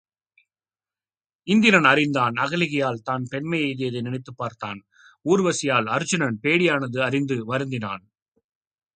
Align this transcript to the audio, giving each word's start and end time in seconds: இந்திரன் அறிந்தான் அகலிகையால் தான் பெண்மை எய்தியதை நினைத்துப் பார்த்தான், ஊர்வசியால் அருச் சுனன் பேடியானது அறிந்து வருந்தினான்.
இந்திரன் 1.47 1.83
அறிந்தான் 1.83 2.33
அகலிகையால் 2.35 3.03
தான் 3.03 3.25
பெண்மை 3.29 3.59
எய்தியதை 3.61 4.01
நினைத்துப் 4.01 4.37
பார்த்தான், 4.37 4.79
ஊர்வசியால் 5.25 5.89
அருச் 5.89 6.15
சுனன் 6.15 6.39
பேடியானது 6.41 6.99
அறிந்து 6.99 7.37
வருந்தினான். 7.53 8.03